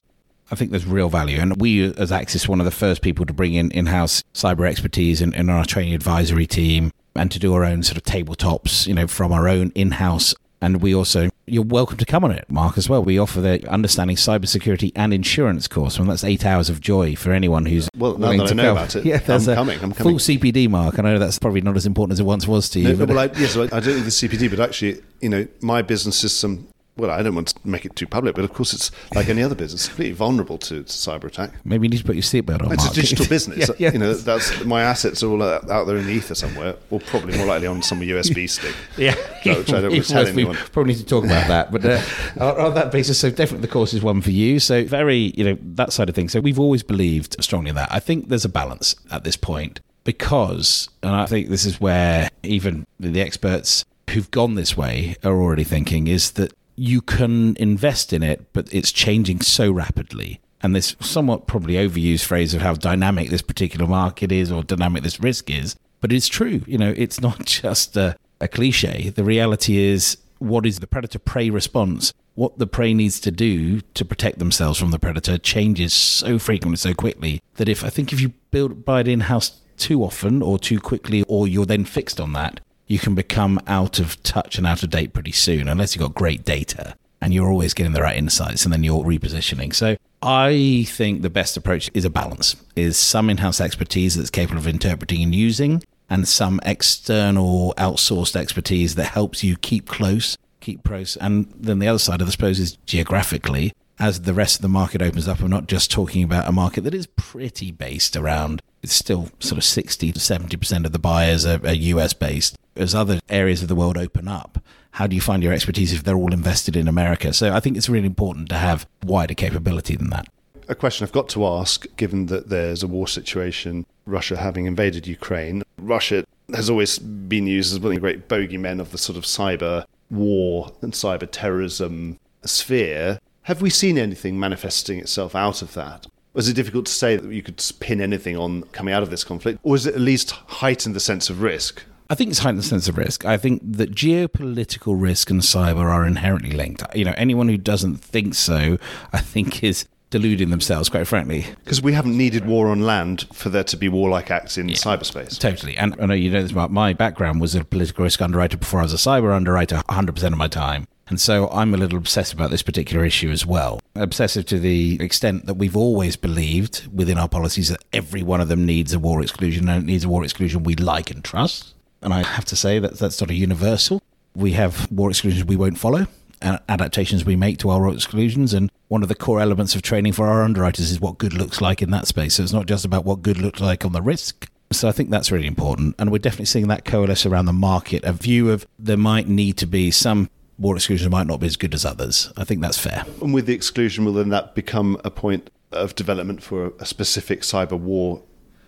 [0.51, 1.39] I think there's real value.
[1.39, 4.69] And we, as Axis, one of the first people to bring in in house cyber
[4.69, 8.89] expertise in, in our training advisory team and to do our own sort of tabletops,
[8.89, 12.33] you know, from our own in house and we also, you're welcome to come on
[12.33, 13.03] it, Mark, as well.
[13.03, 17.33] We offer the Understanding Cybersecurity and Insurance course, and that's eight hours of joy for
[17.33, 17.89] anyone who's.
[17.97, 19.81] Well, now that I know about it, yeah, there's I'm coming.
[19.83, 20.19] I'm coming.
[20.19, 20.99] Full CPD, Mark.
[20.99, 22.95] I know that's probably not as important as it once was to you.
[22.95, 25.81] No, well, I, yes, I, I don't need the CPD, but actually, you know, my
[25.81, 26.69] business system
[27.01, 29.43] well, I don't want to make it too public, but of course, it's like any
[29.43, 31.53] other business, completely vulnerable to, to cyber attack.
[31.65, 32.73] Maybe you need to put your seatbelt on.
[32.73, 32.97] It's Mark.
[32.97, 33.59] a digital business.
[33.59, 33.93] yeah, yeah.
[33.93, 37.37] You know, that's my assets are all out there in the ether somewhere, or probably
[37.37, 38.75] more likely on some USB stick.
[38.97, 40.57] yeah, which I don't tell anyone.
[40.57, 41.73] We probably need to talk about that.
[41.73, 44.61] But uh, on that basis, so definitely the course is one for you.
[44.61, 46.33] So very, you know, that side of things.
[46.33, 47.91] So we've always believed strongly in that.
[47.91, 52.29] I think there's a balance at this point because, and I think this is where
[52.43, 58.11] even the experts who've gone this way are already thinking is that you can invest
[58.11, 60.41] in it, but it's changing so rapidly.
[60.63, 65.03] And this somewhat probably overused phrase of how dynamic this particular market is or dynamic
[65.03, 66.63] this risk is, but it's true.
[66.67, 69.11] You know, it's not just a, a cliche.
[69.11, 72.15] The reality is what is the predator prey response?
[72.35, 76.79] What the prey needs to do to protect themselves from the predator changes so frequently,
[76.79, 80.41] so quickly that if I think if you build buy it in house too often
[80.41, 84.59] or too quickly, or you're then fixed on that, you can become out of touch
[84.59, 87.93] and out of date pretty soon unless you've got great data and you're always getting
[87.93, 89.73] the right insights and then you're repositioning.
[89.73, 94.59] So I think the best approach is a balance, is some in-house expertise that's capable
[94.59, 100.83] of interpreting and using and some external outsourced expertise that helps you keep close, keep
[100.83, 101.15] close.
[101.19, 104.69] And then the other side, of I suppose, is geographically as the rest of the
[104.69, 108.63] market opens up, I'm not just talking about a market that is pretty based around,
[108.83, 112.57] it's still sort of 60 to 70% of the buyers are, are US based.
[112.81, 114.59] As other areas of the world open up,
[114.93, 117.35] how do you find your expertise if they're all invested in America?
[117.35, 120.29] So I think it's really important to have wider capability than that.
[120.67, 125.07] A question I've got to ask, given that there's a war situation, Russia having invaded
[125.07, 129.19] Ukraine, Russia has always been used as one of the great bogeymen of the sort
[129.19, 133.21] of cyber war and cyber terrorism sphere.
[133.43, 136.07] Have we seen anything manifesting itself out of that?
[136.33, 139.25] Was it difficult to say that you could pin anything on coming out of this
[139.25, 141.83] conflict, or is it at least heightened the sense of risk?
[142.11, 143.25] I think it's heightened the sense of risk.
[143.25, 146.83] I think that geopolitical risk and cyber are inherently linked.
[146.93, 148.79] You know, anyone who doesn't think so,
[149.13, 151.47] I think is deluding themselves, quite frankly.
[151.63, 155.39] Because we haven't needed war on land for there to be warlike acts in cyberspace.
[155.39, 155.77] Totally.
[155.77, 158.81] And I know you know this about my background was a political risk underwriter before
[158.81, 160.89] I was a cyber underwriter 100% of my time.
[161.07, 163.81] And so I'm a little obsessive about this particular issue as well.
[163.95, 168.49] Obsessive to the extent that we've always believed within our policies that every one of
[168.49, 171.75] them needs a war exclusion and it needs a war exclusion we like and trust.
[172.03, 174.03] And I have to say that that's sort of universal.
[174.35, 176.07] We have war exclusions we won't follow
[176.43, 178.55] and adaptations we make to our war exclusions.
[178.55, 181.61] And one of the core elements of training for our underwriters is what good looks
[181.61, 182.37] like in that space.
[182.37, 184.49] So it's not just about what good looks like on the risk.
[184.73, 185.97] So I think that's really important.
[185.99, 189.57] And we're definitely seeing that coalesce around the market, a view of there might need
[189.59, 192.33] to be some war exclusions might not be as good as others.
[192.37, 193.05] I think that's fair.
[193.21, 197.41] And with the exclusion, will then that become a point of development for a specific
[197.41, 198.23] cyber war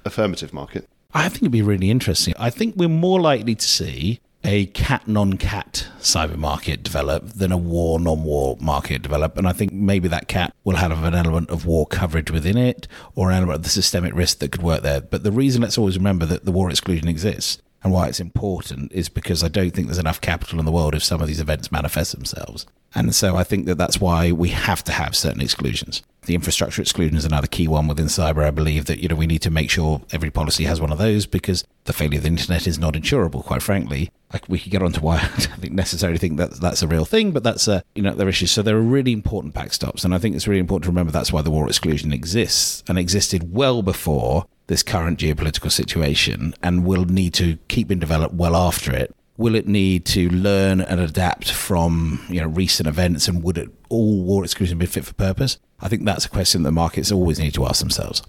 [0.05, 0.88] affirmative market?
[1.14, 2.35] I think it'd be really interesting.
[2.38, 7.53] I think we're more likely to see a cat non cat cyber market develop than
[7.53, 9.37] a war non war market develop.
[9.37, 12.88] And I think maybe that cat will have an element of war coverage within it
[13.14, 15.01] or an element of the systemic risk that could work there.
[15.01, 18.92] But the reason let's always remember that the war exclusion exists and why it's important
[18.92, 21.40] is because I don't think there's enough capital in the world if some of these
[21.40, 22.66] events manifest themselves.
[22.94, 26.03] And so I think that that's why we have to have certain exclusions.
[26.24, 28.44] The infrastructure exclusion is another key one within cyber.
[28.44, 30.98] I believe that you know we need to make sure every policy has one of
[30.98, 33.44] those because the failure of the internet is not insurable.
[33.44, 36.87] Quite frankly, like we could get onto why I don't necessarily think that that's a
[36.87, 38.52] real thing, but that's a you know their issues.
[38.52, 41.32] So there are really important backstops, and I think it's really important to remember that's
[41.32, 47.04] why the war exclusion exists and existed well before this current geopolitical situation, and will
[47.04, 51.50] need to keep being developed well after it will it need to learn and adapt
[51.50, 55.59] from you know recent events and would it all war exclusion be fit for purpose?
[55.81, 58.22] I think that's a question that markets always need to ask themselves.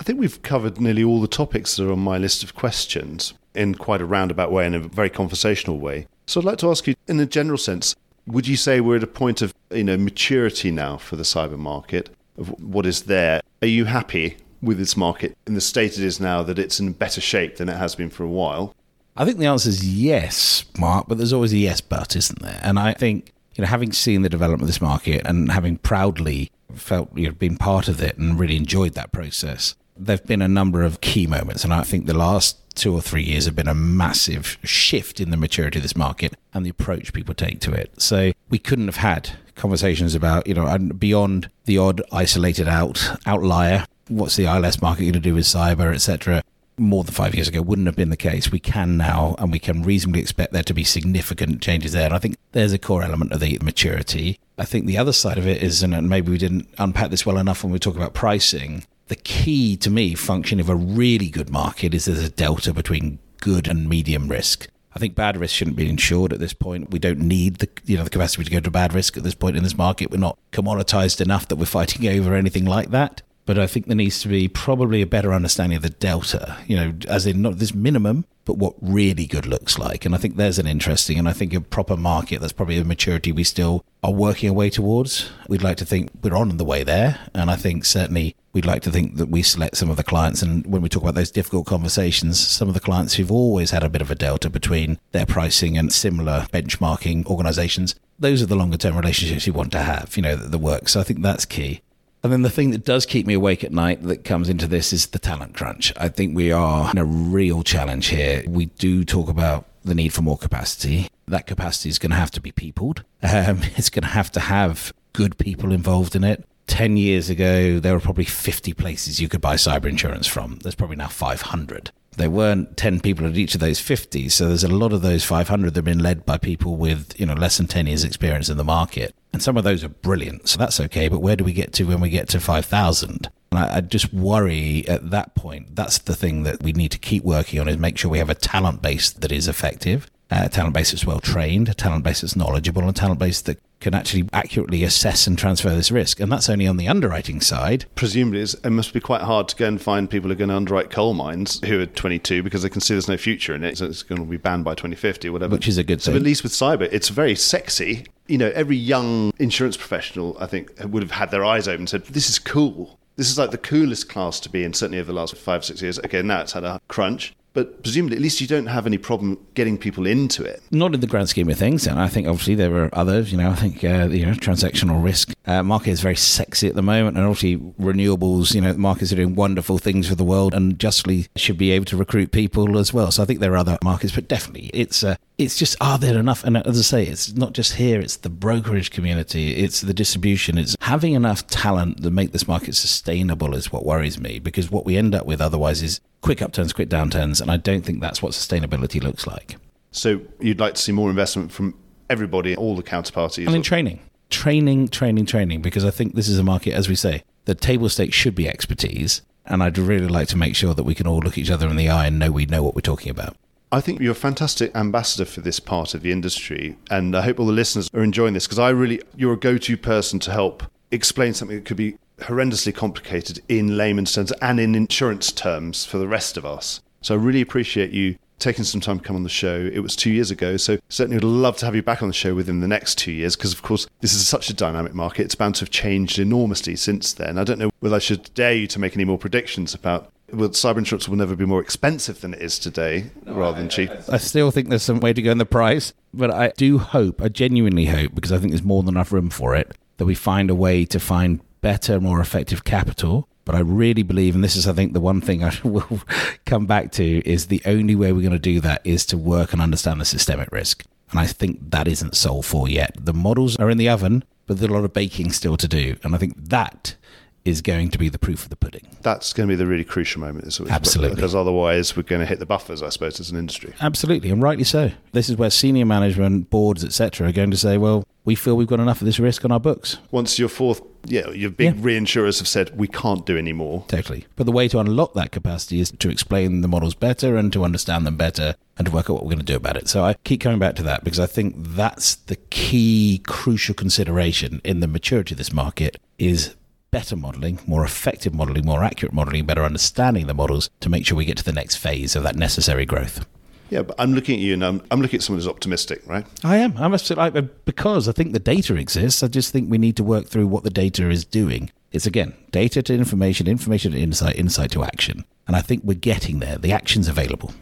[0.00, 3.34] I think we've covered nearly all the topics that are on my list of questions
[3.54, 6.06] in quite a roundabout way in a very conversational way.
[6.26, 7.94] So i'd like to ask you in a general sense
[8.26, 11.58] would you say we're at a point of you know maturity now for the cyber
[11.58, 12.08] market?
[12.38, 13.42] Of what is there?
[13.60, 16.92] Are you happy with this market in the state it is now that it's in
[16.92, 18.74] better shape than it has been for a while
[19.16, 22.60] I think the answer is yes, Mark, but there's always a yes but, isn't there?
[22.62, 26.50] And I think, you know, having seen the development of this market and having proudly
[26.74, 30.42] felt, you know, been part of it and really enjoyed that process, there have been
[30.42, 31.62] a number of key moments.
[31.62, 35.30] And I think the last two or three years have been a massive shift in
[35.30, 37.92] the maturity of this market and the approach people take to it.
[38.00, 43.16] So we couldn't have had conversations about, you know, and beyond the odd isolated out
[43.26, 43.86] outlier.
[44.08, 46.42] What's the ILS market going to do with cyber, etc.?
[46.76, 48.50] More than five years ago wouldn't have been the case.
[48.50, 52.06] We can now, and we can reasonably expect there to be significant changes there.
[52.06, 54.38] And I think there's a core element of the maturity.
[54.58, 57.38] I think the other side of it is, and maybe we didn't unpack this well
[57.38, 58.84] enough when we talk about pricing.
[59.08, 63.18] The key to me function of a really good market is there's a delta between
[63.38, 64.68] good and medium risk.
[64.96, 66.90] I think bad risk shouldn't be insured at this point.
[66.90, 69.34] We don't need the you know the capacity to go to bad risk at this
[69.34, 70.10] point in this market.
[70.10, 73.96] We're not commoditized enough that we're fighting over anything like that but I think there
[73.96, 77.58] needs to be probably a better understanding of the delta, you know, as in not
[77.58, 80.04] this minimum, but what really good looks like.
[80.04, 82.84] And I think there's an interesting, and I think a proper market that's probably a
[82.84, 85.30] maturity we still are working our way towards.
[85.48, 87.20] We'd like to think we're on the way there.
[87.34, 90.42] And I think certainly we'd like to think that we select some of the clients.
[90.42, 93.82] And when we talk about those difficult conversations, some of the clients who've always had
[93.82, 98.56] a bit of a delta between their pricing and similar benchmarking organizations, those are the
[98.56, 100.88] longer term relationships you want to have, you know, the work.
[100.88, 101.80] So I think that's key.
[102.24, 104.94] And then the thing that does keep me awake at night that comes into this
[104.94, 105.92] is the talent crunch.
[105.98, 108.42] I think we are in a real challenge here.
[108.48, 111.08] We do talk about the need for more capacity.
[111.28, 113.04] That capacity is going to have to be peopled.
[113.22, 116.46] Um, it's going to have to have good people involved in it.
[116.66, 120.60] 10 years ago, there were probably 50 places you could buy cyber insurance from.
[120.62, 124.62] There's probably now 500 there weren't 10 people at each of those 50 so there's
[124.62, 127.56] a lot of those 500 that have been led by people with you know less
[127.56, 130.80] than 10 years experience in the market and some of those are brilliant so that's
[130.80, 133.80] okay but where do we get to when we get to 5000 and I, I
[133.80, 137.68] just worry at that point that's the thing that we need to keep working on
[137.68, 140.08] is make sure we have a talent base that is effective
[140.42, 143.58] a talent base that's well trained, a talent base that's knowledgeable, a talent base that
[143.80, 146.18] can actually accurately assess and transfer this risk.
[146.18, 147.84] And that's only on the underwriting side.
[147.94, 150.56] Presumably, it must be quite hard to go and find people who are going to
[150.56, 153.78] underwrite coal mines who are 22 because they can see there's no future in it.
[153.78, 155.52] So it's going to be banned by 2050 or whatever.
[155.52, 156.16] Which is a good so thing.
[156.16, 158.06] at least with cyber, it's very sexy.
[158.26, 161.88] You know, every young insurance professional, I think, would have had their eyes open and
[161.90, 162.98] said, this is cool.
[163.16, 165.82] This is like the coolest class to be in, certainly over the last five, six
[165.82, 165.98] years.
[165.98, 169.38] Okay, now it's had a crunch but presumably at least you don't have any problem
[169.54, 170.62] getting people into it.
[170.70, 173.32] Not in the grand scheme of things, and I think obviously there are others.
[173.32, 176.74] You know, I think uh, you know transactional risk uh, market is very sexy at
[176.74, 178.54] the moment, and obviously renewables.
[178.54, 181.86] You know, markets are doing wonderful things for the world, and justly should be able
[181.86, 183.10] to recruit people as well.
[183.10, 186.18] So I think there are other markets, but definitely it's uh, it's just are there
[186.18, 186.44] enough?
[186.44, 190.58] And as I say, it's not just here; it's the brokerage community, it's the distribution,
[190.58, 194.38] it's having enough talent to make this market sustainable is what worries me.
[194.38, 197.84] Because what we end up with otherwise is quick upturns, quick downturns, and I don't
[197.84, 199.56] think that's what sustainability looks like.
[199.90, 201.74] So you'd like to see more investment from
[202.08, 203.46] everybody, all the counterparties.
[203.46, 206.94] And in training, training, training, training, because I think this is a market, as we
[206.94, 209.22] say, the table stakes should be expertise.
[209.46, 211.76] And I'd really like to make sure that we can all look each other in
[211.76, 213.36] the eye and know we know what we're talking about.
[213.74, 217.40] I think you're a fantastic ambassador for this part of the industry, and I hope
[217.40, 220.30] all the listeners are enjoying this because I really, you're a go to person to
[220.30, 220.62] help
[220.92, 225.98] explain something that could be horrendously complicated in layman's terms and in insurance terms for
[225.98, 226.82] the rest of us.
[227.00, 229.68] So I really appreciate you taking some time to come on the show.
[229.72, 232.14] It was two years ago, so certainly would love to have you back on the
[232.14, 235.24] show within the next two years because, of course, this is such a dynamic market.
[235.24, 237.38] It's bound to have changed enormously since then.
[237.38, 240.50] I don't know whether I should dare you to make any more predictions about well,
[240.50, 243.90] cyber insurance will never be more expensive than it is today, no, rather than cheap.
[244.08, 247.22] I still think there's some way to go in the price, but I do hope,
[247.22, 250.14] I genuinely hope, because I think there's more than enough room for it, that we
[250.14, 253.28] find a way to find better, more effective capital.
[253.44, 256.00] But I really believe, and this is, I think, the one thing I will
[256.46, 259.52] come back to, is the only way we're going to do that is to work
[259.52, 260.84] and understand the systemic risk.
[261.10, 262.96] And I think that isn't solved for yet.
[262.98, 265.96] The models are in the oven, but there's a lot of baking still to do.
[266.02, 266.96] And I think that
[267.44, 268.86] is going to be the proof of the pudding.
[269.02, 270.46] That's going to be the really crucial moment.
[270.46, 271.16] Is Absolutely.
[271.16, 273.74] Because otherwise, we're going to hit the buffers, I suppose, as an industry.
[273.80, 274.92] Absolutely, and rightly so.
[275.12, 278.66] This is where senior management, boards, etc., are going to say, well, we feel we've
[278.66, 279.98] got enough of this risk on our books.
[280.10, 281.82] Once your fourth, yeah, your big yeah.
[281.82, 283.84] reinsurers have said we can't do any more.
[283.88, 284.26] Totally.
[284.36, 287.64] But the way to unlock that capacity is to explain the models better and to
[287.64, 289.88] understand them better and to work out what we're going to do about it.
[289.88, 294.62] So I keep coming back to that because I think that's the key crucial consideration
[294.64, 296.54] in the maturity of this market is
[296.94, 301.18] better modeling, more effective modeling, more accurate modeling, better understanding the models to make sure
[301.18, 303.26] we get to the next phase of that necessary growth.
[303.68, 306.24] Yeah, but I'm looking at you and I'm, I'm looking at someone who's optimistic, right?
[306.44, 306.76] I am.
[306.76, 307.34] I must like
[307.64, 309.24] because I think the data exists.
[309.24, 311.72] I just think we need to work through what the data is doing.
[311.90, 315.94] It's again data to information, information to insight, insight to action, and I think we're
[315.94, 316.58] getting there.
[316.58, 317.52] The action's available.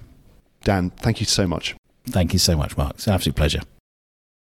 [0.62, 1.74] Dan, thank you so much.
[2.07, 2.97] Thank you so much, Mark.
[2.97, 3.62] It's an absolute pleasure.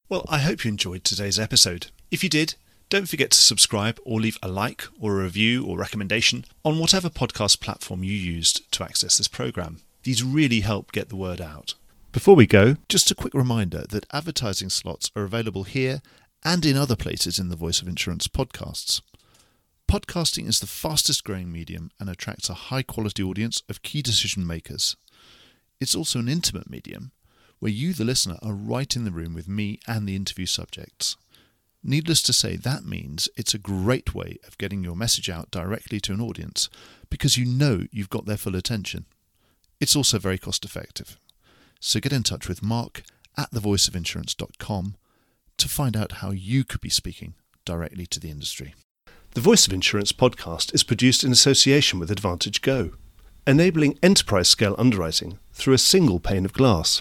[0.09, 1.93] Well, I hope you enjoyed today's episode.
[2.11, 2.57] If you did,
[2.91, 7.09] don't forget to subscribe or leave a like or a review or recommendation on whatever
[7.09, 9.81] podcast platform you used to access this program.
[10.03, 11.75] These really help get the word out.
[12.11, 16.03] Before we go, just a quick reminder that advertising slots are available here
[16.45, 19.01] and in other places in the Voice of Insurance podcasts.
[19.89, 24.45] Podcasting is the fastest growing medium and attracts a high quality audience of key decision
[24.45, 24.97] makers.
[25.81, 27.13] It's also an intimate medium
[27.61, 31.17] where you, the listener, are right in the room with me and the interview subjects.
[31.83, 35.99] Needless to say, that means it's a great way of getting your message out directly
[36.01, 36.69] to an audience
[37.09, 39.07] because you know you've got their full attention.
[39.81, 41.19] It's also very cost effective.
[41.81, 43.03] So get in touch with Mark
[43.37, 44.97] at thevoiceofinsurance.com
[45.57, 48.75] to find out how you could be speaking directly to the industry.
[49.33, 52.93] The Voice of Insurance podcast is produced in association with AdvantageGo,
[53.47, 57.01] enabling enterprise scale underwriting through a single pane of glass.